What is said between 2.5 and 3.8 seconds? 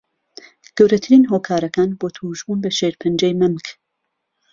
به شیرپهنجهی مهمک